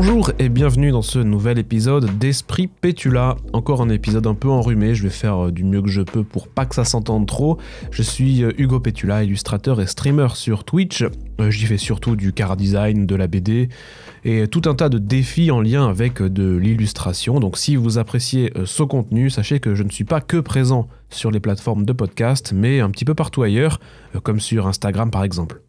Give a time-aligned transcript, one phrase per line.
[0.00, 3.34] Bonjour et bienvenue dans ce nouvel épisode d'Esprit Pétula.
[3.52, 6.22] Encore un épisode un peu enrhumé, je vais faire euh, du mieux que je peux
[6.22, 7.58] pour pas que ça s'entende trop.
[7.90, 11.02] Je suis euh, Hugo Pétula, illustrateur et streamer sur Twitch.
[11.40, 13.70] Euh, j'y fais surtout du car design, de la BD
[14.24, 17.40] et tout un tas de défis en lien avec de l'illustration.
[17.40, 21.32] Donc si vous appréciez ce contenu, sachez que je ne suis pas que présent sur
[21.32, 23.80] les plateformes de podcast, mais un petit peu partout ailleurs,
[24.22, 25.60] comme sur Instagram par exemple.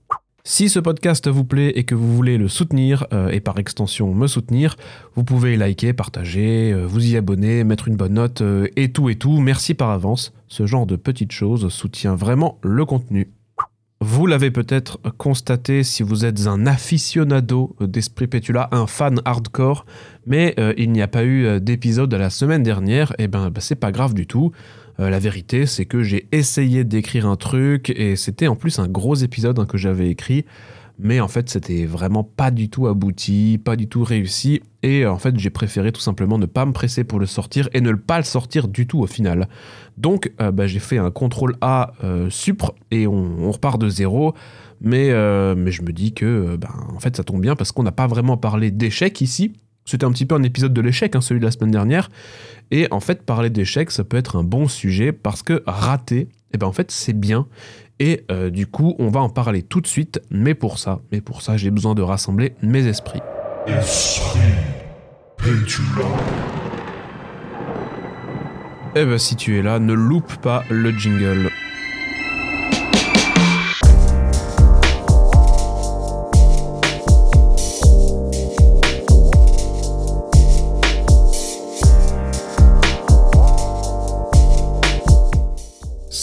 [0.43, 4.13] Si ce podcast vous plaît et que vous voulez le soutenir, euh, et par extension
[4.13, 4.77] me soutenir,
[5.15, 9.09] vous pouvez liker, partager, euh, vous y abonner, mettre une bonne note, euh, et tout
[9.09, 9.39] et tout.
[9.41, 10.33] Merci par avance.
[10.47, 13.31] Ce genre de petites choses soutient vraiment le contenu.
[14.01, 19.85] Vous l'avez peut-être constaté si vous êtes un aficionado d'Esprit Pétula, un fan hardcore,
[20.25, 23.75] mais il n'y a pas eu d'épisode la semaine dernière, et eh ben bah, c'est
[23.75, 24.53] pas grave du tout.
[24.99, 28.87] Euh, la vérité, c'est que j'ai essayé d'écrire un truc et c'était en plus un
[28.87, 30.45] gros épisode hein, que j'avais écrit.
[31.01, 34.61] Mais en fait, c'était vraiment pas du tout abouti, pas du tout réussi.
[34.83, 37.79] Et en fait, j'ai préféré tout simplement ne pas me presser pour le sortir et
[37.79, 39.47] ne pas le sortir du tout au final.
[39.97, 44.33] Donc, euh, bah, j'ai fait un contrôle A euh, supre et on, repart de zéro.
[44.81, 45.09] Mais,
[45.55, 48.07] mais je me dis que bah, en fait, ça tombe bien parce qu'on n'a pas
[48.07, 49.53] vraiment parlé d'échec ici.
[49.89, 52.11] C'était un petit peu un épisode de l'échec, hein, celui de la semaine dernière.
[52.71, 56.57] Et en fait, parler d'échec, ça peut être un bon sujet parce que rater, eh
[56.57, 57.47] ben en fait, c'est bien.
[57.99, 60.21] Et euh, du coup, on va en parler tout de suite.
[60.29, 63.21] Mais pour ça, mais pour ça, j'ai besoin de rassembler mes esprits.
[63.67, 64.39] Esprit
[68.95, 71.49] Eh ben, si tu es là, ne loupe pas le jingle.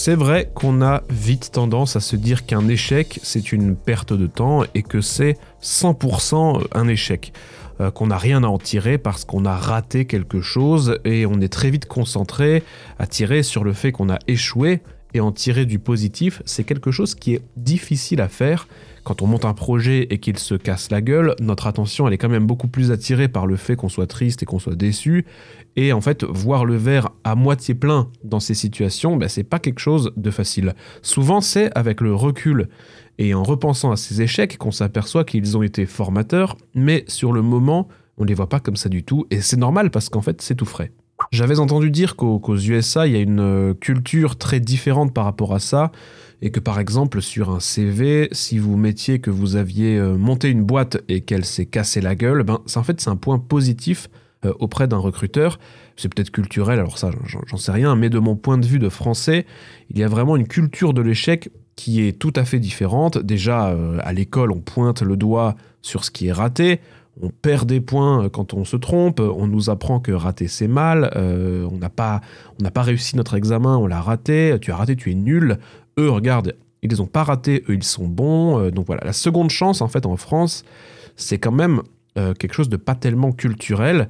[0.07, 4.29] C'est vrai qu'on a vite tendance à se dire qu'un échec, c'est une perte de
[4.29, 7.33] temps et que c'est 100% un échec.
[7.81, 11.41] Euh, qu'on n'a rien à en tirer parce qu'on a raté quelque chose et on
[11.41, 12.63] est très vite concentré
[13.01, 14.81] à tirer sur le fait qu'on a échoué
[15.13, 18.69] et en tirer du positif, c'est quelque chose qui est difficile à faire.
[19.07, 22.19] Quand on monte un projet et qu'il se casse la gueule, notre attention elle est
[22.19, 25.25] quand même beaucoup plus attirée par le fait qu'on soit triste et qu'on soit déçu
[25.77, 29.61] et en fait, voir le verre à moitié plein dans ces situations, ben, c'est pas
[29.61, 30.75] quelque chose de facile.
[31.03, 32.69] Souvent, c'est avec le recul
[33.19, 37.43] et en repensant à ces échecs qu'on s'aperçoit qu'ils ont été formateurs, mais sur le
[37.43, 37.87] moment,
[38.19, 40.43] on ne les voit pas comme ça du tout, et c'est normal parce qu'en fait,
[40.43, 40.91] c'est tout frais.
[41.31, 45.55] J'avais entendu dire qu'aux USA, il y a une euh, culture très différente par rapport
[45.55, 45.93] à ça,
[46.43, 50.51] et que par exemple sur un CV, si vous mettiez que vous aviez euh, monté
[50.51, 54.09] une boîte et qu'elle s'est cassée la gueule, ben, en fait c'est un point positif
[54.45, 55.59] euh, auprès d'un recruteur.
[55.97, 57.11] C'est peut-être culturel, alors ça,
[57.47, 59.47] j'en sais rien, mais de mon point de vue de français,
[59.89, 63.17] il y a vraiment une culture de l'échec qui est tout à fait différente.
[63.19, 66.81] Déjà, euh, à l'école, on pointe le doigt sur ce qui est raté.
[67.23, 69.21] On perd des points quand on se trompe.
[69.21, 71.11] On nous apprend que rater c'est mal.
[71.17, 72.21] on n'a pas,
[72.75, 74.59] pas réussi notre examen, on l'a raté.
[74.61, 75.57] Tu as raté, tu es nul.
[75.99, 78.71] Eux, regarde, ils les ont pas ratés, eux ils sont bons.
[78.71, 80.65] donc voilà, la seconde chance en fait en France,
[81.17, 81.83] c'est quand même
[82.15, 84.09] quelque chose de pas tellement culturel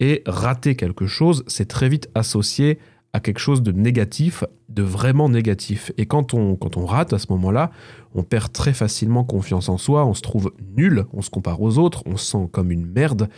[0.00, 2.78] et rater quelque chose, c'est très vite associé
[3.12, 5.92] à quelque chose de négatif, de vraiment négatif.
[5.96, 7.70] Et quand on, quand on rate à ce moment-là,
[8.14, 11.78] on perd très facilement confiance en soi, on se trouve nul, on se compare aux
[11.78, 13.28] autres, on se sent comme une merde,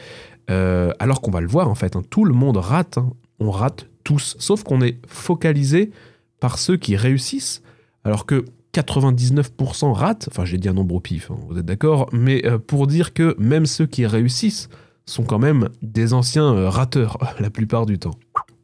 [0.50, 2.03] euh, alors qu'on va le voir en fait, hein.
[2.10, 3.12] tout le monde rate, hein.
[3.39, 5.93] on rate tous, sauf qu'on est focalisé
[6.41, 7.62] par ceux qui réussissent,
[8.05, 8.44] alors que
[8.75, 12.59] 99% ratent, enfin j'ai dit un nombre au pif, hein, vous êtes d'accord, mais euh,
[12.59, 14.69] pour dire que même ceux qui réussissent,
[15.06, 18.15] sont quand même des anciens euh, rateurs la plupart du temps.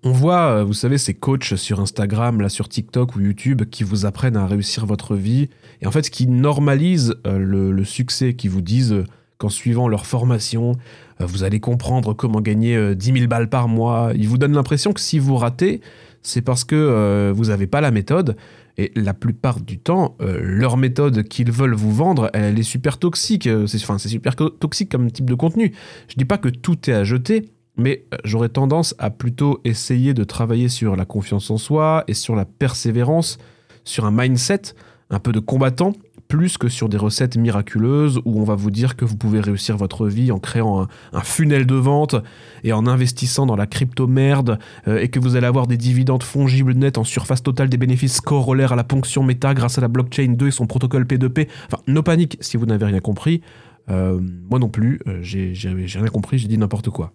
[0.05, 3.83] On voit, euh, vous savez, ces coachs sur Instagram, là sur TikTok ou YouTube qui
[3.83, 5.49] vous apprennent à réussir votre vie
[5.83, 9.05] et en fait qui normalisent le, succès, qui vous disent
[9.39, 10.77] qu'en suivant leur formation,
[11.19, 14.13] vous allez comprendre comment gagner 10 000 balles par mois.
[14.15, 15.83] Ils vous donnent l'impression que si vous ratez,
[16.22, 18.37] c'est parce que vous n'avez pas la méthode
[18.78, 22.99] et la plupart du temps, euh, leur méthode qu'ils veulent vous vendre, elle est super
[22.99, 23.47] toxique.
[23.47, 25.73] Euh, c'est, super toxique comme type de contenu.
[26.09, 27.47] Je dis pas que tout est à jeter,
[27.77, 32.15] mais euh, j'aurais tendance à plutôt essayer de travailler sur la confiance en soi et
[32.15, 33.39] sur la persévérance,
[33.84, 34.63] sur un mindset
[35.09, 35.93] un peu de combattant
[36.28, 39.77] plus que sur des recettes miraculeuses où on va vous dire que vous pouvez réussir
[39.77, 42.17] votre vie en créant un, funnel de vente
[42.65, 44.59] et en investissant dans la crypto-merde
[44.89, 48.21] euh, et que vous allez avoir des dividendes fongibles nets en surface totale des bénéfices
[48.21, 51.49] corollaires à la ponction méta grâce à la blockchain 2 et son protocole P2P.
[51.67, 53.43] Enfin, no panique si vous n'avez rien compris.
[53.89, 54.21] Euh,
[54.51, 57.13] moi non plus, euh, j'ai rien compris, j'ai dit n'importe quoi.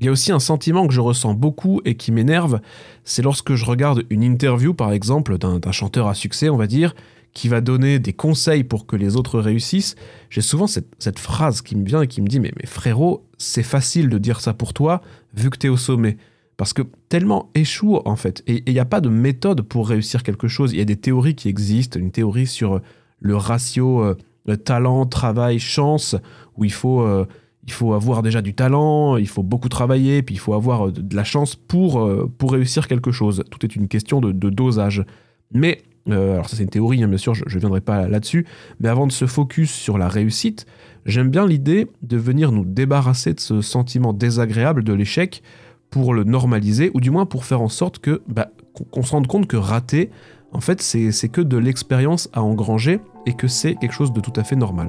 [0.00, 2.60] Il y a aussi un sentiment que je ressens beaucoup et qui m'énerve,
[3.04, 6.94] c'est lorsque je regarde une interview par exemple d'un chanteur à succès, on va dire,
[7.34, 9.96] qui va donner des conseils pour que les autres réussissent,
[10.30, 14.08] j'ai souvent cette, phrase qui me vient et qui me dit mais, frérot, c'est facile
[14.08, 15.02] de dire ça pour toi
[15.34, 16.16] vu que tu es au sommet.
[16.56, 18.44] Parce que tellement échoue en fait.
[18.46, 20.72] Et il n'y a pas de méthode pour réussir quelque chose.
[20.72, 22.80] Il y a des théories qui existent, une théorie sur
[23.18, 24.16] le ratio
[24.48, 26.16] euh, talent, travail, chance,
[26.56, 27.26] où il faut, euh,
[27.66, 30.92] il faut avoir déjà du talent, il faut beaucoup travailler, puis il faut avoir euh,
[30.92, 32.08] de la chance pour,
[32.38, 33.42] pour réussir quelque chose.
[33.50, 35.04] Tout est une question de, dosage.
[35.52, 38.46] Mais euh, alors ça c'est une théorie, hein, bien sûr, je ne viendrai pas là-dessus,
[38.80, 40.66] mais avant de se focus sur la réussite,
[41.06, 45.42] j'aime bien l'idée de venir nous débarrasser de ce sentiment désagréable de l'échec
[45.90, 48.48] pour le normaliser, ou du moins pour faire en sorte que bah,
[48.90, 50.10] qu'on se rende compte que rater,
[50.52, 54.32] en fait, c'est que de l'expérience à engranger et que c'est quelque chose de tout
[54.36, 54.88] à fait normal.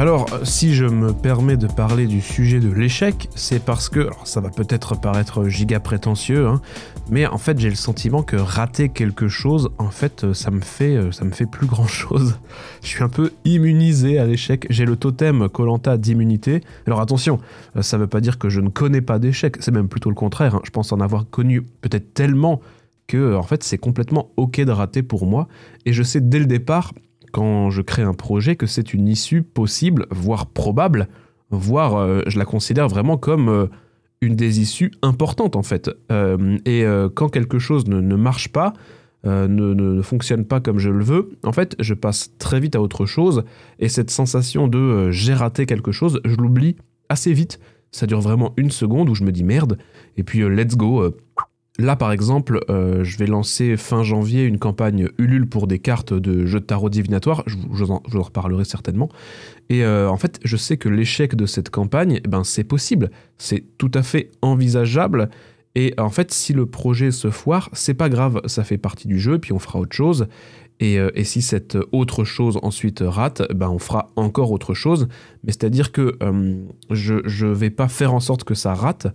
[0.00, 4.40] Alors, si je me permets de parler du sujet de l'échec, c'est parce que, ça
[4.40, 6.62] va peut-être paraître giga prétentieux, hein,
[7.10, 10.98] mais en fait j'ai le sentiment que rater quelque chose, en fait, ça me fait,
[11.32, 12.38] fait plus grand chose.
[12.82, 14.66] Je suis un peu immunisé à l'échec.
[14.70, 16.62] J'ai le totem Colanta d'immunité.
[16.86, 17.38] Alors attention,
[17.82, 20.54] ça veut pas dire que je ne connais pas d'échec, c'est même plutôt le contraire.
[20.54, 20.62] Hein.
[20.64, 22.62] Je pense en avoir connu peut-être tellement
[23.06, 25.46] que, en fait, c'est complètement ok de rater pour moi.
[25.84, 26.94] Et je sais dès le départ
[27.30, 31.08] quand je crée un projet que c'est une issue possible, voire probable,
[31.50, 33.66] voire euh, je la considère vraiment comme euh,
[34.20, 35.90] une des issues importantes en fait.
[36.12, 36.84] Euh, et
[37.14, 38.74] quand quelque chose ne, marche pas,
[39.24, 42.82] ne, ne, fonctionne pas comme je le veux, en fait je passe très vite à
[42.82, 43.44] autre chose
[43.78, 46.76] et cette sensation de j'ai raté quelque chose, je l'oublie
[47.08, 47.60] assez vite.
[47.92, 49.78] Ça dure vraiment une seconde où je me dis merde
[50.18, 51.12] et puis let's go
[51.80, 56.12] Là, par exemple, euh, je vais lancer fin janvier une campagne Ulule pour des cartes
[56.12, 57.42] de jeux de tarot divinatoire.
[57.46, 59.08] Je, vous en, reparlerai certainement.
[59.70, 63.10] Et euh, en fait, je sais que l'échec de cette campagne, eh ben, c'est possible.
[63.38, 65.30] C'est tout à fait envisageable.
[65.74, 68.42] Et en fait, si le projet se foire, c'est pas grave.
[68.44, 70.26] Ça fait partie du jeu, puis on fera autre chose.
[70.80, 75.08] Et, euh, si cette autre chose ensuite rate, ben on fera encore autre chose.
[75.44, 76.18] Mais c'est-à-dire que
[76.90, 79.06] je ne vais pas faire en sorte que ça rate.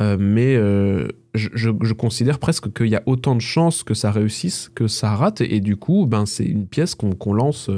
[0.00, 4.70] Euh, mais euh, je, considère presque qu'il y a autant de chances que ça réussisse
[4.72, 7.70] que ça rate, et, du coup, ben, c'est une pièce qu'on lance,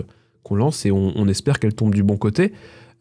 [0.43, 2.53] qu'on lance et on, espère qu'elle tombe du bon côté.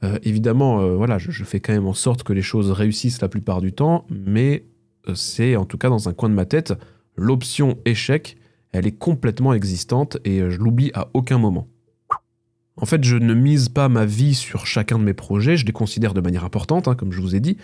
[0.03, 3.61] Euh, évidemment, voilà, je, fais quand même en sorte que les choses réussissent la plupart
[3.61, 4.63] du temps, mais
[5.13, 6.73] c'est en tout cas dans un coin de ma tête,
[7.15, 8.37] l'option échec,
[8.71, 11.67] elle est complètement existante et je l'oublie à aucun moment.
[12.81, 15.73] En fait, je ne mise pas ma vie sur chacun de mes projets, je les
[15.73, 17.57] considère de manière importante, hein, comme je vous ai dit,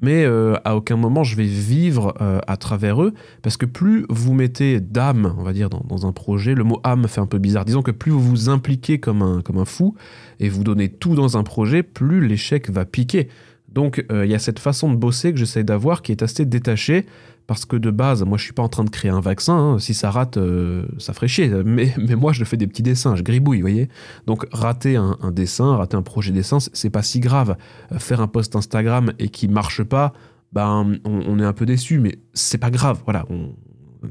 [0.00, 3.12] mais euh, à aucun moment je vais vivre euh, à travers eux,
[3.42, 7.08] parce que plus vous mettez d'âme, on va dire, dans, un projet, le mot âme
[7.08, 9.96] fait un peu bizarre, disons que plus vous vous impliquez comme un, fou,
[10.38, 13.28] et vous donnez tout dans un projet, plus l'échec va piquer.
[13.72, 16.44] Donc euh, il y a cette façon de bosser que j'essaie d'avoir qui est assez
[16.44, 17.06] détachée,
[17.50, 19.78] parce que de base, moi je suis pas en train de créer un vaccin, hein.
[19.80, 23.24] si ça rate, euh, ça ferait chier, mais, moi je fais des petits dessins, je
[23.24, 23.88] gribouille, vous voyez.
[24.28, 27.56] Donc rater un, dessin, rater un projet dessin, c'est pas si grave.
[27.90, 30.12] Euh, faire un post Instagram et qui marche pas,
[30.52, 33.26] ben on, est un peu déçu, mais c'est pas grave, voilà,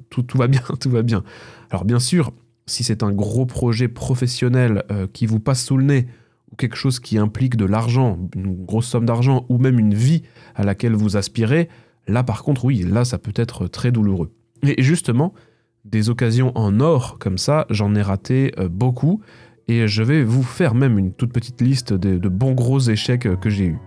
[0.10, 1.24] tout, tout, va bien, tout va bien.
[1.70, 2.34] Alors bien sûr,
[2.66, 6.08] si c'est un gros projet professionnel euh, qui vous passe sous le nez,
[6.52, 10.24] ou quelque chose qui implique de l'argent, une grosse somme d'argent, ou même une vie
[10.56, 11.70] à laquelle vous aspirez,
[12.10, 14.32] Là, par contre, oui, là, ça peut être très douloureux.
[14.64, 15.36] Et justement,
[15.86, 19.22] des occasions en or comme ça, j'en ai raté euh, beaucoup.
[19.68, 23.36] Et je vais vous faire même une toute petite liste de, bons gros échecs euh,
[23.36, 23.78] que j'ai eus.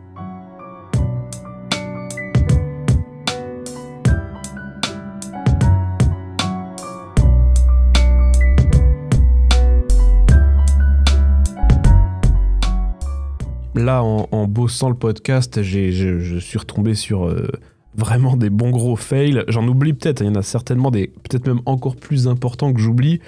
[13.74, 17.48] Là, en, bossant le podcast, je, suis retombé sur euh,
[17.94, 19.44] vraiment des bons gros fails.
[19.48, 22.80] J'en oublie peut-être, il y en a certainement des, peut-être même encore plus importants que
[22.80, 23.20] j'oublie.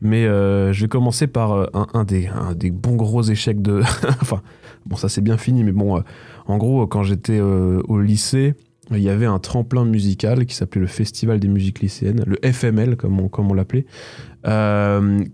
[0.00, 3.80] Mais euh, je vais commencer par euh, un, des, bons gros échecs de.
[4.22, 4.42] enfin,
[4.86, 6.00] bon, ça c'est bien fini, mais bon, euh,
[6.46, 8.54] en gros, quand j'étais au lycée,
[8.90, 12.96] il y avait un tremplin musical qui s'appelait le Festival des musiques lycéennes, le FML
[12.96, 13.84] comme on, comme on l'appelait,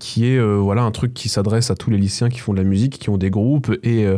[0.00, 2.64] qui est voilà un truc qui s'adresse à tous les lycéens qui font de la
[2.64, 4.08] musique, qui ont des groupes et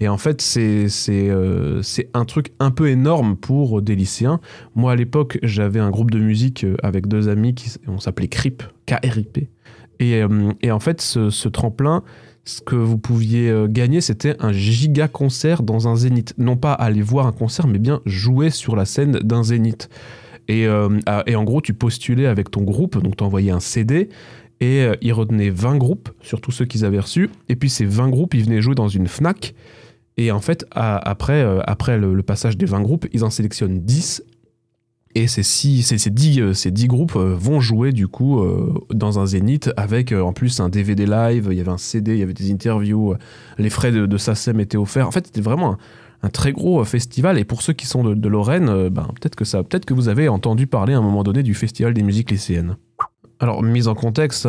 [0.00, 4.40] et en fait, euh, c'est un truc un peu énorme pour des lycéens.
[4.74, 8.28] Moi, à l'époque, j'avais un groupe de musique euh, avec deux amis, qui, on s'appelait
[8.28, 9.50] CRIP, K-R-I-P.
[10.00, 12.02] Et, euh, et, en fait, ce, tremplin,
[12.44, 16.34] ce que vous pouviez euh, gagner, c'était un giga concert dans un zénith.
[16.38, 19.90] Non pas aller voir un concert, mais bien jouer sur la scène d'un zénith.
[20.48, 20.88] Et, euh,
[21.26, 24.08] et, en gros, tu postulais avec ton groupe, donc tu envoyais un CD,
[24.60, 28.08] et euh, ils retenaient 20 groupes, surtout ceux qu'ils avaient reçus, et puis ces 20
[28.08, 29.54] groupes, ils venaient jouer dans une FNAC,
[30.20, 34.22] et en fait, après, après le, passage des 20 groupes, ils en sélectionnent 10
[35.14, 38.40] et ces, six, ces, ces, dix, euh, ces dix groupes euh, vont jouer du coup
[38.40, 42.12] euh, dans un zénith avec en plus un DVD live, il y avait un CD,
[42.12, 43.16] il y avait des interviews,
[43.58, 45.08] les frais de, de SACEM étaient offerts.
[45.08, 45.76] En fait, c'était vraiment
[46.22, 47.38] un, très gros festival.
[47.38, 49.34] Et pour ceux qui sont de, Lorraine, ben, peut-être
[49.84, 52.76] que, vous avez entendu parler à un moment donné du Festival des musiques lycéennes.
[53.40, 54.46] Alors, mise en contexte,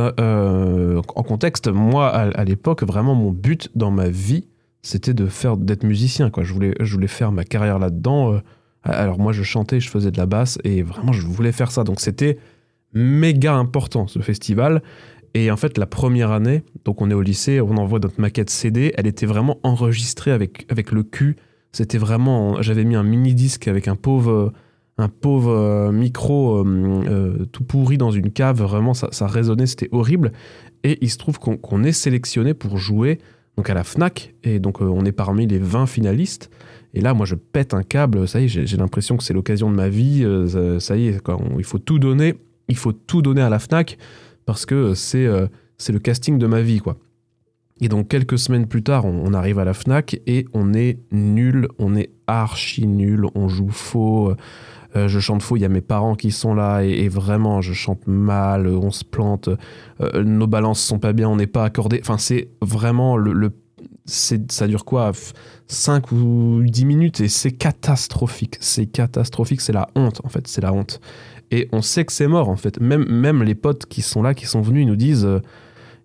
[1.69, 4.45] moi à, l'époque, vraiment mon but dans ma vie,
[4.81, 6.29] c'était de faire d'être musicien.
[6.29, 6.43] Quoi.
[6.43, 8.41] Je, voulais, je voulais faire ma carrière là-dedans.
[8.83, 11.83] Alors moi je chantais, je faisais de la basse et vraiment je voulais faire ça.
[11.83, 12.37] Donc c'était
[12.93, 14.81] méga important ce festival.
[15.33, 18.49] Et en fait la première année, donc on est au lycée, on envoie notre maquette
[18.49, 21.37] CD, elle était vraiment enregistrée avec, avec le cul.
[21.71, 24.51] C'était vraiment, j'avais mis un mini disque avec un pauvre,
[24.97, 28.61] un pauvre euh, micro euh, euh, tout pourri dans une cave.
[28.61, 30.33] Vraiment ça, ça résonnait, c'était horrible.
[30.83, 33.19] Et il se trouve qu'on est sélectionné pour jouer
[33.69, 36.49] à la Fnac et donc on est parmi les 20 finalistes.
[36.93, 38.27] Et là, moi, je pète un câble.
[38.27, 40.23] Ça y est, j'ai l'impression que c'est l'occasion de ma vie.
[40.23, 41.21] Euh, ça, y est,
[41.57, 42.35] il faut tout donner.
[42.67, 43.97] Il faut tout donner à la Fnac
[44.45, 46.97] parce que c'est euh, c'est le casting de ma vie, quoi.
[47.83, 51.67] Et donc quelques semaines plus tard, on, arrive à la Fnac et on est nul,
[51.79, 54.35] on est archi nul, on joue faux.
[54.95, 57.73] Euh, je chante faux, il y a mes parents qui sont là et, vraiment je
[57.73, 59.49] chante mal, on se plante,
[60.15, 61.99] nos balances sont pas bien, on n'est pas accordé.
[62.01, 63.51] Enfin, c'est vraiment le,
[64.05, 65.11] ça dure quoi
[65.67, 68.57] 5 ou 10 minutes et c'est catastrophique.
[68.59, 70.99] C'est catastrophique, c'est la honte en fait, c'est la honte.
[71.51, 72.79] Et on sait que c'est mort en fait.
[72.79, 75.39] Même, même les potes qui sont là, qui sont venus, ils nous disent, euh,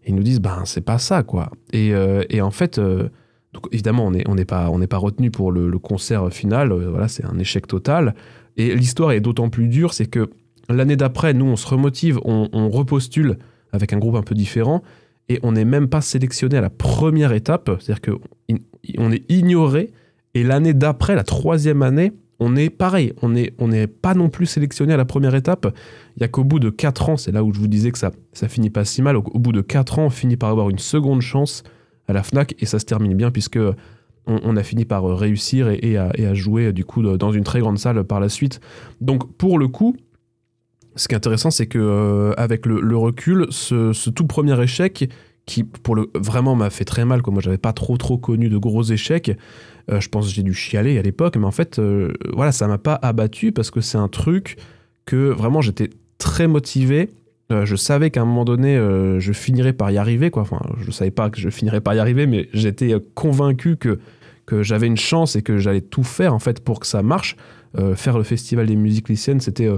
[0.07, 1.51] ils nous disent, ben c'est pas ça quoi.
[1.73, 3.09] Et, euh, et en fait, euh,
[3.53, 6.73] donc, évidemment, on n'est on pas, on pas retenu pour le, concert final.
[6.73, 8.15] voilà, c'est un échec total.
[8.57, 10.31] Et l'histoire est d'autant plus dure, c'est que
[10.69, 13.39] l'année d'après, nous, on se remotive, on, repostule
[13.73, 14.83] avec un groupe un peu différent
[15.29, 19.91] et on n'est même pas sélectionné à la première étape, c'est-à-dire qu'on est ignoré,
[20.35, 24.47] et l'année d'après, la troisième année, on est pareil, on n'est on pas non plus
[24.47, 25.75] sélectionné à la première étape.
[26.17, 27.99] Il y a qu'au bout de 4 ans, c'est là où je vous disais que
[27.99, 30.71] ça, ça finit pas si mal, au, bout de 4 ans, on finit par avoir
[30.71, 31.65] une seconde chance
[32.07, 33.59] à la FNAC, et ça se termine bien, puisque
[34.27, 38.03] on, a fini par réussir et, à, jouer du coup dans une très grande salle
[38.05, 38.61] par la suite.
[39.01, 39.97] Donc pour le coup,
[40.97, 45.11] ce qui est intéressant, c'est que euh, avec le, recul, ce, tout premier échec,
[45.45, 48.49] qui pour le vraiment m'a fait très mal, comme moi j'avais pas trop trop connu
[48.49, 49.31] de gros échecs,
[49.93, 52.67] euh, je pense que j'ai dû chialer à l'époque, mais en fait, euh, voilà, ça
[52.67, 54.57] m'a pas abattu parce que c'est un truc
[55.05, 57.11] que vraiment j'étais très motivé.
[57.51, 58.77] je savais qu'à un moment donné,
[59.21, 60.43] je finirais par y arriver, quoi.
[60.43, 64.01] Enfin, je savais pas que je finirais par y arriver, mais j'étais convaincu que
[64.47, 67.37] que j'avais une chance et que j'allais tout faire en fait pour que ça marche.
[67.95, 69.69] faire le festival des musiques lycéennes, c'était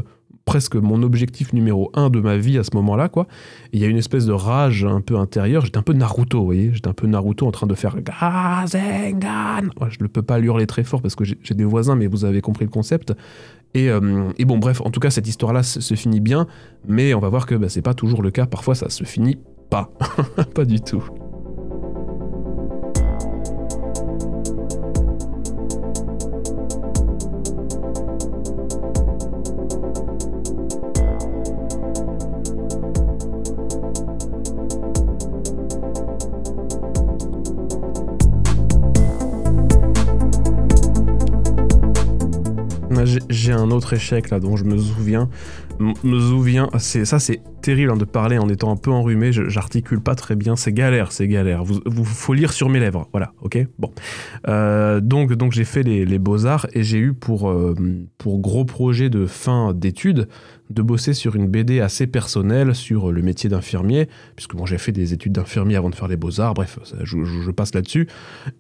[0.48, 3.26] presque mon objectif numéro un de ma vie à ce moment-là, quoi.
[3.74, 5.66] Il y a une espèce de rage un peu intérieure.
[5.66, 6.70] J'étais un peu Naruto, vous voyez.
[6.72, 9.68] J'étais un peu Naruto en train de faire Gazengan.
[9.90, 12.40] je ne peux pas hurler très fort parce que j'ai des voisins, mais vous avez
[12.40, 13.12] compris le concept.
[13.74, 16.46] Et, euh, bon, bref, en tout cas, cette histoire-là se, finit bien,
[16.86, 18.46] mais on va voir que bah, c'est pas toujours le cas.
[18.46, 19.36] Parfois, ça se finit
[19.68, 19.90] pas.
[20.54, 21.04] pas du tout.
[43.88, 45.30] Autre échec là dont je me souviens.
[45.80, 49.32] me souviens, c'est ça c'est terrible hein, de parler en étant un peu enrhumé.
[49.32, 51.64] J'articule pas très bien, c'est galère, c'est galère.
[51.64, 53.66] Vous, vous, faut lire sur mes lèvres, voilà, ok?
[53.78, 53.90] Bon,
[54.46, 57.74] euh, donc donc j'ai fait les, beaux arts et j'ai eu pour euh,
[58.18, 60.28] pour gros projet de fin d'études
[60.70, 64.92] de bosser sur une BD assez personnelle sur le métier d'infirmier, puisque bon, j'ai fait
[64.92, 68.08] des études d'infirmier avant de faire les beaux-arts, bref, je, passe là-dessus.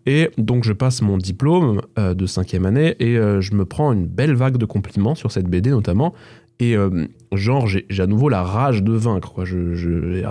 [0.06, 3.92] Et donc je passe mon diplôme euh, de cinquième année et euh, je me prends
[3.92, 6.14] une belle vague de compliments sur cette BD notamment.
[6.60, 9.32] Et euh, genre, j'ai à nouveau la rage de vaincre.
[9.32, 9.44] Quoi.
[9.44, 9.88] Je, je,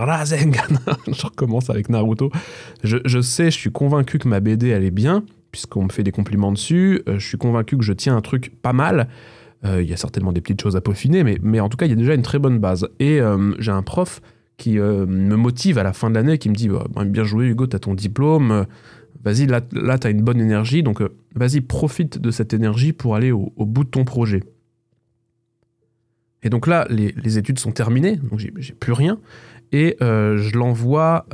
[1.08, 2.32] je recommence avec Naruto.
[2.84, 6.04] Je, je, sais, je suis convaincu que ma BD, elle est bien, puisqu'on me fait
[6.04, 7.02] des compliments dessus.
[7.08, 9.08] je suis convaincu que je tiens un truc pas mal.
[9.66, 11.90] Euh, il y a certainement des petites choses à peaufiner, mais, en tout cas, il
[11.90, 12.88] y a déjà une très bonne base.
[13.00, 14.22] Et euh, j'ai un prof
[14.58, 16.70] qui euh, me motive à la fin de l'année, qui me dit
[17.06, 18.66] Bien joué, Hugo, tu as ton diplôme.
[19.24, 21.02] Vas-y, là, là tu as une bonne énergie, donc
[21.36, 24.44] vas-y, profite de cette énergie pour aller au, bout de ton projet.
[26.44, 29.20] Et donc là, les, études sont terminées, donc j'ai plus rien.
[29.72, 31.26] Et je l'envoie,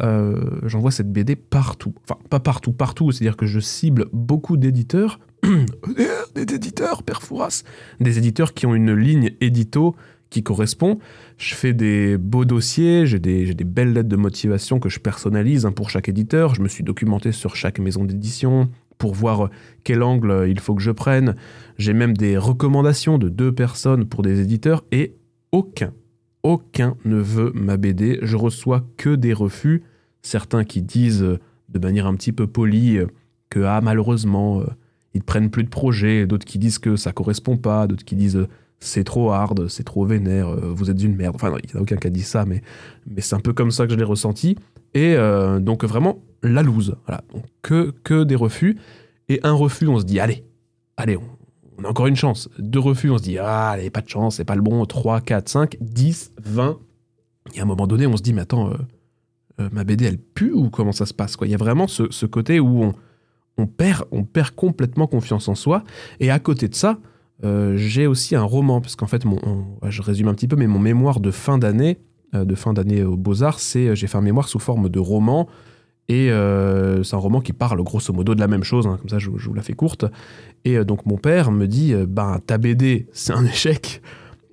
[0.63, 1.93] j'envoie cette BD partout.
[2.09, 3.11] Enfin, pas partout, partout.
[3.11, 5.19] C'est-à-dire que je cible beaucoup d'éditeurs.
[6.35, 7.63] des éditeurs, Perfouras.
[7.99, 9.95] Des éditeurs qui ont une ligne édito
[10.29, 10.99] qui correspond.
[11.37, 15.71] Je fais des beaux dossiers, j'ai des, belles lettres de motivation que je personnalise hein,
[15.71, 16.55] pour chaque éditeur.
[16.55, 19.49] Je me suis documenté sur chaque maison d'édition pour voir
[19.83, 21.35] quel angle il faut que je prenne.
[21.77, 25.15] J'ai même des recommandations de deux personnes pour des éditeurs et
[25.51, 25.93] aucun,
[26.41, 28.17] aucun ne veut ma BD.
[28.23, 29.83] Je reçois que des refus.
[30.23, 31.37] Certains qui disent
[31.69, 32.97] de manière un petit peu polie
[33.49, 34.65] que ah, malheureusement euh,
[35.13, 38.47] ils prennent plus de projets, d'autres qui disent que ça correspond pas, d'autres qui disent
[38.83, 41.35] c'est trop hard, c'est trop vénère, euh, vous êtes une merde.
[41.35, 42.61] Enfin, il n'y a aucun qui a dit ça, mais,
[43.07, 44.57] mais c'est un peu comme ça que je l'ai ressenti.
[44.93, 46.95] Et euh, donc vraiment la loose.
[47.07, 47.23] Voilà.
[47.61, 48.77] Que, que des refus.
[49.29, 50.43] Et un refus, on se dit, allez,
[50.97, 51.17] allez,
[51.77, 52.49] on, a encore une chance.
[52.59, 54.85] Deux refus, on se dit, ah, allez, pas de chance, c'est pas le bon.
[54.85, 56.77] 3, 4, 5, 10, 20.
[57.55, 58.69] Et à un moment donné, on se dit, mais attends,
[59.59, 62.11] euh, ma BD, elle pue ou comment ça se passe Il y a vraiment ce,
[62.11, 62.93] ce côté où on,
[63.57, 65.83] on, perd, on perd complètement confiance en soi.
[66.19, 66.99] Et à côté de ça,
[67.43, 69.39] euh, j'ai aussi un roman, parce qu'en fait, mon,
[69.87, 71.97] je résume un petit peu, mais mon mémoire de fin d'année,
[72.35, 74.99] euh, de fin d'année aux Beaux-Arts, c'est euh, j'ai fait un mémoire sous forme de
[74.99, 75.47] roman,
[76.09, 79.19] et c'est un roman qui parle grosso modo de la même chose, hein, comme ça
[79.19, 80.03] je, vous la fais courte.
[80.65, 84.01] Et donc mon père me dit, ben ta BD, c'est un échec,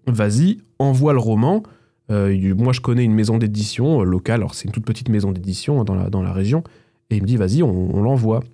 [0.07, 1.65] vas-y, envoie le roman.
[2.09, 5.97] moi je connais une maison d'édition locale, alors c'est une toute petite maison d'édition dans
[5.97, 6.63] la, dans la région,
[7.11, 8.45] et il me dit, vas-y, on l'envoie.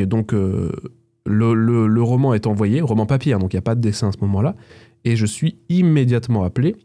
[0.00, 0.32] Et donc
[1.26, 4.12] le, roman est envoyé, roman papier, hein, donc il n'y a pas de dessin à
[4.12, 4.54] ce moment-là,
[5.04, 6.76] et je suis immédiatement appelé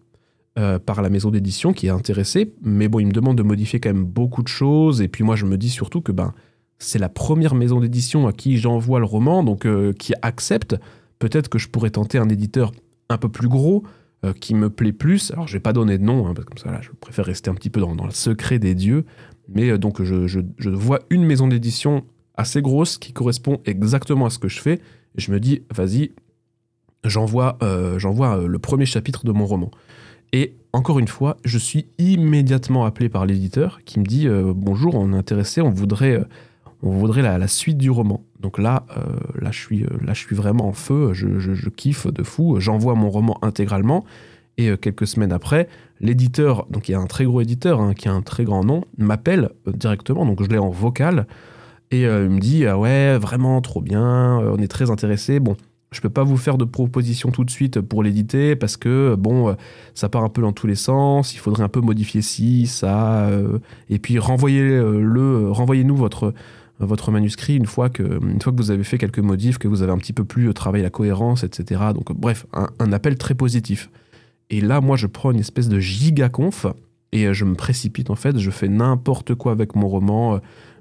[0.57, 3.79] euh, par la maison d'édition qui est intéressée, mais bon, il me demande de modifier
[3.79, 6.33] quand même beaucoup de choses, et puis moi je me dis surtout que ben,
[6.77, 10.75] c'est la première maison d'édition à qui j'envoie le roman, donc euh, qui accepte,
[11.19, 12.71] peut-être que je pourrais tenter un éditeur
[13.09, 13.83] un peu plus gros,
[14.25, 16.53] euh, qui me plaît plus, alors je vais pas donner de nom, hein, parce que
[16.53, 19.05] comme ça je préfère rester un petit peu dans, le secret des dieux,
[19.49, 22.03] mais donc je vois une maison d'édition
[22.39, 24.79] assez grosse qui correspond exactement à ce que je fais.
[25.15, 26.11] Je me dis, vas-y,
[27.03, 29.69] j'envoie euh, j'envoie euh, le premier chapitre de mon roman.
[30.31, 34.95] Et encore une fois, je suis immédiatement appelé par l'éditeur qui me dit euh, bonjour,
[34.95, 36.23] on est intéressé, on voudrait,
[36.81, 38.23] on voudrait la, suite du roman.
[38.39, 38.85] Donc là,
[39.41, 42.95] là, je suis, là, je suis vraiment en feu, je, je, kiffe de fou, j'envoie
[42.95, 44.05] mon roman intégralement.
[44.57, 45.67] Et quelques semaines après,
[45.99, 48.63] l'éditeur, donc il y a un très gros éditeur hein, qui a un très grand
[48.63, 51.25] nom, m'appelle directement, donc je l'ai en vocal
[51.91, 55.39] et euh, il me dit ah ouais, vraiment trop bien, euh, on est très intéressé.
[55.39, 55.57] Bon,
[55.91, 59.49] je peux pas vous faire de proposition tout de suite pour l'éditer parce que bon,
[59.49, 59.53] euh,
[59.95, 61.33] ça part un peu dans tous les sens.
[61.33, 63.27] Il faudrait un peu modifier ci, ça,
[63.89, 66.33] et puis renvoyez le, renvoyez-nous votre
[66.81, 69.81] votre manuscrit une fois que une fois que vous avez fait quelques modifs, que vous
[69.81, 71.81] avez un petit peu plus travaillé la cohérence, etc.
[71.93, 73.89] Donc bref, un, un appel très positif.
[74.49, 76.65] Et là, moi, je prends une espèce de giga conf
[77.11, 78.37] et je me précipite en fait.
[78.37, 80.39] Je fais n'importe quoi avec mon roman.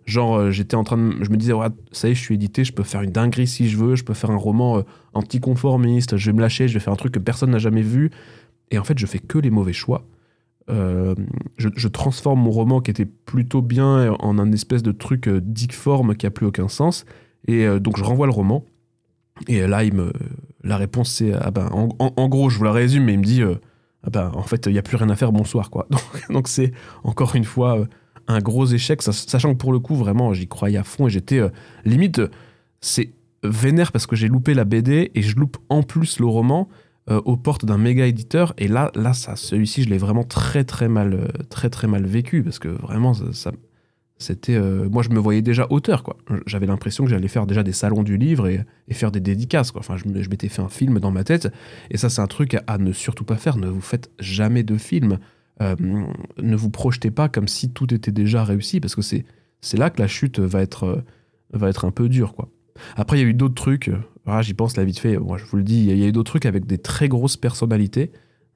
[0.08, 1.22] Genre, euh, j'étais en train de.
[1.22, 3.46] Je me disais, ouais, ça y est, je suis édité, je peux faire une dinguerie
[3.46, 6.72] si je veux, je peux faire un roman euh, anticonformiste, je vais me lâcher, je
[6.72, 8.10] vais faire un truc que personne n'a jamais vu.
[8.70, 10.06] Et en fait, je fais que les mauvais choix.
[10.70, 11.14] Euh,
[11.58, 15.28] je, transforme mon roman qui était plutôt bien en un espèce de truc
[15.72, 17.04] forme qui a plus aucun sens.
[17.46, 18.64] Et donc, je renvoie le roman.
[19.46, 20.12] Et là, il me,
[20.64, 23.42] la réponse, c'est ah ben, en, gros, je vous la résume, mais il me dit
[23.42, 25.70] ah ben, en fait, il n'y a plus rien à faire, bonsoir.
[25.70, 25.86] Quoi.
[26.30, 27.86] Donc, c'est encore une fois
[28.28, 31.38] un gros échec, sachant que pour le coup, vraiment, j'y croyais à fond et j'étais
[31.38, 31.48] euh,
[31.84, 32.20] limite,
[32.80, 33.10] c'est
[33.42, 36.68] vénère parce que j'ai loupé la BD et je loupe en plus le roman
[37.10, 38.52] euh, aux portes d'un méga éditeur.
[38.58, 42.04] Et là, là ça, celui-ci, je l'ai vraiment très très mal, euh, très très mal
[42.04, 43.50] vécu parce que vraiment, ça,
[44.20, 44.58] c'était,
[44.90, 46.16] moi, je me voyais déjà auteur, quoi.
[46.44, 49.78] J'avais l'impression que j'allais faire déjà des salons du livre et, faire des dédicaces, quoi.
[49.78, 51.48] Enfin, je, m'étais fait un film dans ma tête.
[51.92, 53.56] Et ça, c'est un truc à, à, ne surtout pas faire.
[53.58, 55.20] Ne vous faites jamais de film.
[55.60, 55.76] Euh,
[56.38, 59.24] ne vous projetez pas comme si tout était déjà réussi, parce que c'est,
[59.60, 61.04] c'est là que la chute va être, euh,
[61.52, 62.34] va être un peu dure.
[62.34, 62.48] Quoi.
[62.96, 63.90] Après, il y a eu d'autres trucs,
[64.26, 66.12] ah, j'y pense là vite fait, moi, je vous le dis, il y a eu
[66.12, 68.12] d'autres trucs avec des très grosses personnalités,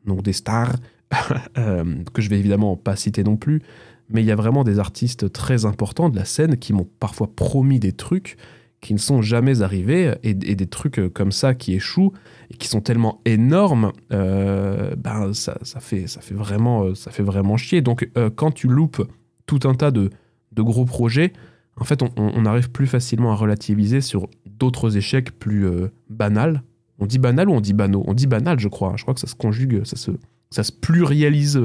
[0.06, 0.76] donc des stars,
[1.58, 3.62] euh, que je vais évidemment pas citer non plus,
[4.08, 7.34] mais il y a vraiment des artistes très importants de la scène qui m'ont parfois
[7.34, 8.36] promis des trucs
[8.82, 12.12] qui ne sont jamais arrivés et, des trucs euh, comme ça qui échouent
[12.50, 17.12] et qui sont tellement énormes, euh, ben ça, ça, fait, ça, fait vraiment, euh, ça
[17.12, 17.80] fait vraiment chier.
[17.80, 19.08] Donc quand tu loupes
[19.46, 20.10] tout un tas de,
[20.50, 21.32] de gros projets,
[21.76, 25.64] en fait on, arrive plus facilement à relativiser sur d'autres échecs plus
[26.10, 26.62] banals.
[26.98, 28.04] On dit banal ou on dit banaux?
[28.06, 28.94] On dit banal je crois.
[28.96, 30.10] Je crois que ça se conjugue, ça se,
[30.50, 31.58] ça se plurialise.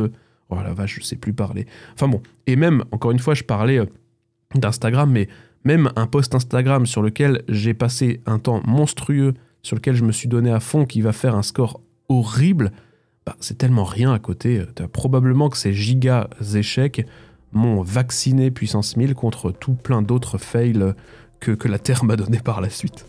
[0.49, 1.65] Oh la vache, je sais plus parler.
[1.93, 3.81] Enfin bon, et même, encore une fois, je parlais
[4.55, 5.27] d'Instagram, mais
[5.67, 10.13] même un post Instagram sur lequel j'ai passé un temps monstrueux, sur lequel je me
[10.13, 12.71] suis donné à fond, qui va faire un score horrible,
[13.25, 14.63] bah, c'est tellement rien à côté.
[14.93, 17.05] Probablement que ces gigas échecs
[17.51, 20.93] m'ont vacciné puissance 1000 contre tout plein d'autres fails
[21.41, 23.05] que, que la Terre m'a donné par la suite.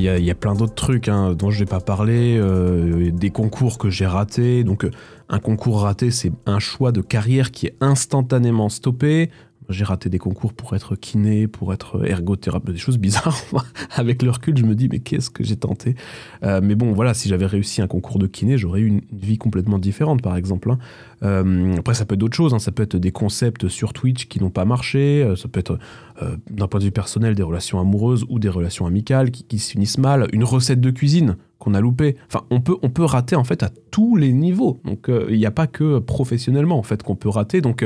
[0.00, 3.78] Il y, a plein d'autres trucs hein, dont je vais pas parler, euh, des concours
[3.78, 4.64] que j'ai ratés.
[4.64, 4.90] Donc, euh,
[5.28, 9.30] un concours raté, c'est un choix de carrière qui est instantanément stoppé.
[9.70, 13.40] J'ai raté des concours pour être kiné, pour être ergothérapeute, des choses bizarres.
[13.96, 15.94] Avec le recul, je me dis, mais qu'est-ce que j'ai tenté?
[16.42, 19.38] Euh, Mais bon, voilà, si j'avais réussi un concours de kiné, j'aurais eu une, vie
[19.38, 20.70] complètement différente, par exemple.
[20.70, 20.78] Hein.
[21.22, 22.52] Euh, après, ça peut être d'autres choses.
[22.52, 22.58] Hein.
[22.58, 25.22] Ça peut être des concepts sur Twitch qui n'ont pas marché.
[25.22, 25.78] Euh, ça peut être,
[26.50, 29.98] d'un point de vue personnel, des relations amoureuses ou des relations amicales qui, qui s'unissent
[29.98, 30.28] mal.
[30.32, 32.16] Une recette de cuisine qu'on a loupé.
[32.26, 34.80] Enfin, on peut, on peut rater en fait à tous les niveaux.
[34.84, 37.60] Donc, il n'y a pas que professionnellement en fait qu'on peut rater.
[37.60, 37.84] Donc,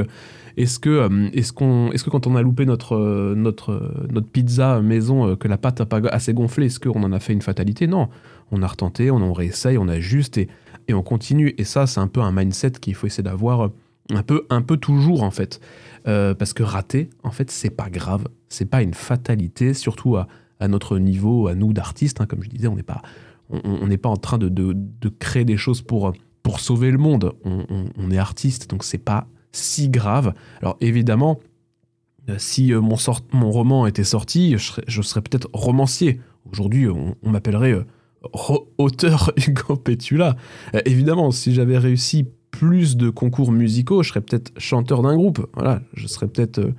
[0.57, 1.53] est-ce que, euh, est-ce
[1.93, 5.59] est-ce que quand on a loupé notre, euh, notre, euh, notre pizza maison, que la
[5.59, 7.87] pâte n'a pas assez gonflé, est-ce qu'on en a fait une fatalité?
[7.87, 8.09] Non.
[8.53, 10.49] On a retenté, on en réessaye, on ajuste et,
[10.87, 11.55] et on continue.
[11.59, 13.71] Et ça, c'est un peu un mindset qu'il faut essayer d'avoir
[14.11, 15.61] un peu, un peu toujours en fait.
[16.05, 18.29] parce que rater, en fait, c'est pas grave.
[18.49, 20.29] C'est pas une fatalité, surtout à,
[20.69, 22.21] notre niveau, à nous d'artistes.
[22.21, 23.03] Hein, comme je disais, on n'est pas,
[23.51, 24.77] on pas en train de,
[25.19, 26.13] créer des choses pour,
[26.43, 27.33] pour sauver le monde.
[27.45, 30.35] On, on, on est artiste, donc c'est pas si grave.
[30.61, 31.41] Alors évidemment,
[32.31, 32.97] euh, si euh, mon,
[33.33, 36.21] mon roman était sorti, je serais, peut-être romancier.
[36.51, 37.85] Aujourd'hui, on, m'appellerait euh,
[38.79, 40.37] auteur Hugo Petula.
[40.85, 45.47] évidemment, si j'avais réussi plus de concours musicaux, je serais peut-être chanteur d'un groupe.
[45.55, 46.73] Voilà, je serais peut-être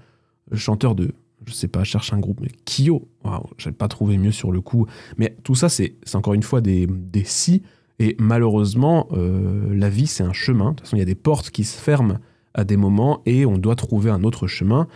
[0.53, 1.11] chanteur de,
[1.45, 3.07] je sais pas, cherche un groupe, mais Kyo.
[3.23, 4.87] Waouh, j'ai pas trouvé mieux sur le coup.
[5.17, 7.63] Mais tout ça, c'est encore une fois des, des si.
[7.99, 10.71] Et malheureusement, la vie, c'est un chemin.
[10.71, 12.19] De toute façon, il y a des portes qui se ferment
[12.55, 14.87] à des moments et on doit trouver un autre chemin.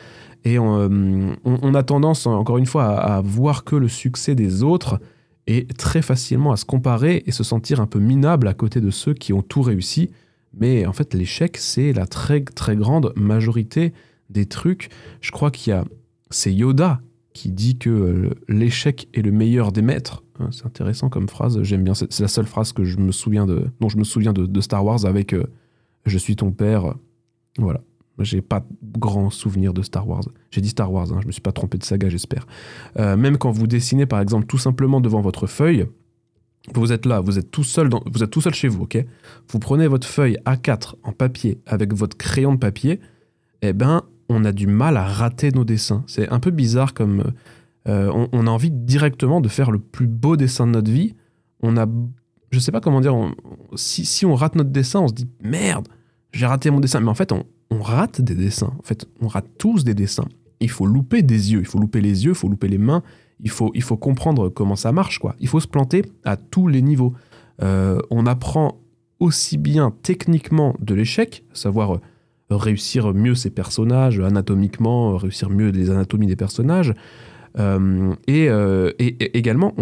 [0.45, 4.99] Et on, euh, a tendance, encore une fois, à, voir que le succès des autres
[5.47, 8.89] et très facilement à se comparer et se sentir un peu minable à côté de
[8.89, 10.11] ceux qui ont tout réussi.
[10.57, 13.93] Mais en fait, l'échec, c'est la très très grande majorité
[14.29, 14.89] des trucs.
[15.21, 15.83] Je crois qu'il y a,
[16.29, 17.01] c'est Yoda
[17.33, 20.23] qui dit que euh, l'échec est le meilleur des maîtres.
[20.39, 21.61] Hein, c'est intéressant comme phrase.
[21.63, 21.93] J'aime bien.
[21.93, 24.85] C'est la seule phrase que je me souviens de, dont je me souviens de, Star
[24.85, 25.45] Wars avec euh,
[26.05, 26.95] "Je suis ton père,
[27.59, 27.81] voilà.
[28.19, 30.23] J'ai pas grand souvenir de Star Wars.
[30.51, 32.47] J'ai dit Star Wars, hein, je me suis pas trompé de saga, j'espère.
[32.97, 35.87] Euh, même quand vous dessinez, par exemple, tout simplement devant votre feuille,
[36.73, 38.97] vous êtes là, vous êtes tout seul, dans, vous êtes tout seul chez vous, ok?
[39.49, 42.99] Vous prenez votre feuille A4 en papier avec votre crayon de papier,
[43.61, 46.03] eh ben, on a du mal à rater nos dessins.
[46.05, 47.31] C'est un peu bizarre comme
[47.87, 51.15] euh, on, a envie directement de faire le plus beau dessin de notre vie.
[51.61, 51.87] On a,
[52.51, 53.15] je sais pas comment dire,
[53.75, 55.87] si, si on rate notre dessin, on se dit merde
[56.31, 56.99] j'ai raté mon dessin.
[56.99, 57.43] Mais en fait, on,
[57.81, 58.73] rate des dessins.
[58.79, 60.27] En fait, on rate tous des dessins.
[60.59, 63.01] Il faut louper des yeux, il faut louper les yeux, il faut louper les mains,
[63.39, 65.19] il faut, il faut comprendre comment ça marche.
[65.19, 65.35] quoi.
[65.39, 67.13] Il faut se planter à tous les niveaux.
[67.61, 68.79] Euh, on apprend
[69.19, 71.99] aussi bien techniquement de l'échec, savoir euh,
[72.49, 76.93] réussir mieux ses personnages, anatomiquement, réussir mieux les anatomies des personnages,
[77.57, 79.73] euh, euh, et, également,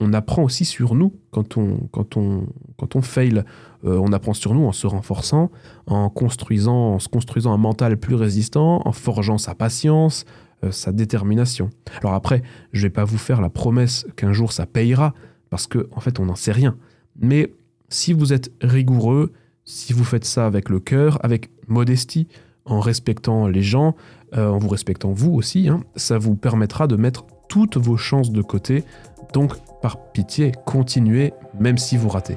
[0.00, 2.46] on, apprend aussi sur nous quand on, quand on,
[2.78, 3.42] quand on fail.
[3.84, 5.50] Euh, on apprend sur nous en se renforçant,
[5.86, 10.24] en construisant, en se construisant un mental plus résistant, en forgeant sa patience,
[10.70, 11.70] sa détermination.
[12.00, 15.14] Alors après, je vais pas vous faire la promesse qu'un jour ça payera,
[15.50, 16.76] parce que en fait, on n'en sait rien.
[17.20, 17.52] Mais
[17.88, 19.32] si vous êtes rigoureux,
[19.64, 22.26] si vous faites ça avec le cœur, avec modestie,
[22.66, 23.94] en respectant les gens,
[24.36, 28.30] euh, en vous respectant vous aussi, hein, ça vous permettra de mettre toutes vos chances
[28.30, 28.84] de côté.
[29.32, 32.36] Donc, par pitié, continuez même si vous ratez.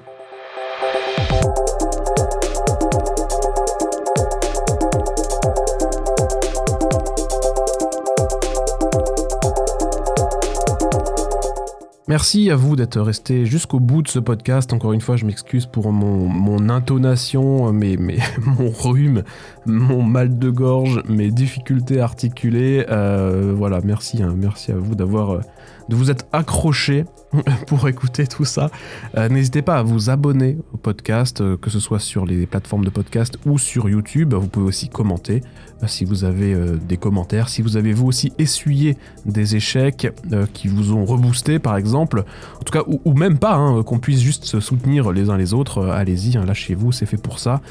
[12.09, 14.73] Merci à vous d'être resté jusqu'au bout de ce podcast.
[14.73, 17.97] Encore une fois, je m'excuse pour mon, intonation, mes,
[18.41, 19.21] mon rhume,
[19.67, 22.83] mon mal de gorge, mes difficultés articulées.
[22.89, 24.33] Euh, voilà, merci, hein.
[24.35, 25.41] merci à vous d'avoir euh,
[25.89, 27.05] de vous être accroché
[27.67, 28.69] pour écouter tout ça.
[29.17, 32.85] Euh, n'hésitez pas à vous abonner au podcast, euh, que ce soit sur les plateformes
[32.85, 34.33] de podcast ou sur YouTube.
[34.33, 35.41] Vous pouvez aussi commenter
[35.87, 36.55] si vous avez
[36.87, 40.11] des commentaires, si vous avez vous aussi essuyé des échecs
[40.53, 42.23] qui vous ont reboosté par exemple,
[42.59, 45.53] en tout cas, ou, même pas, hein, qu'on puisse juste se soutenir les uns les
[45.53, 47.61] autres, allez-y, hein, lâchez-vous, c'est fait pour ça.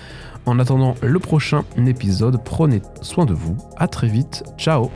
[0.46, 4.90] En attendant le prochain épisode, prenez soin de vous, à très vite, ciao